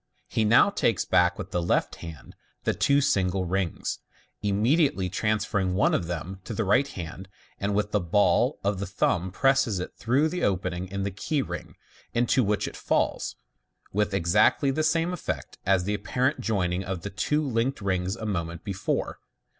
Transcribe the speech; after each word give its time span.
He 0.27 0.43
now 0.45 0.71
takes 0.71 1.05
back 1.05 1.37
with 1.37 1.51
the 1.51 1.61
left 1.61 1.97
hand 1.97 2.35
the 2.63 2.73
two 2.73 3.01
single 3.01 3.45
rings, 3.45 3.99
immediately 4.41 5.09
transferring 5.09 5.75
one 5.75 5.93
of 5.93 6.07
them 6.07 6.39
to 6.45 6.55
the 6.55 6.63
right 6.63 6.87
hand, 6.87 7.29
and 7.59 7.75
with 7.75 7.91
the 7.91 7.99
ball 7.99 8.57
of 8.63 8.79
the 8.79 8.87
thumb 8.87 9.29
presses 9.31 9.77
it 9.79 9.93
through 9.95 10.27
the 10.27 10.43
opening 10.43 10.87
in 10.87 11.03
the 11.03 11.11
key 11.11 11.43
ring, 11.43 11.75
into 12.15 12.43
which 12.43 12.67
it 12.67 12.75
falls, 12.75 13.35
with 13.93 14.11
exactly 14.15 14.71
the 14.71 14.81
same 14.81 15.13
effect 15.13 15.59
as 15.67 15.83
the 15.83 15.93
apparent 15.93 16.39
joining 16.41 16.83
of 16.83 17.03
the 17.03 17.11
two 17.11 17.43
linked 17.47 17.79
rings 17.79 18.15
a 18.15 18.25
moment 18.25 18.63
before. 18.63 19.19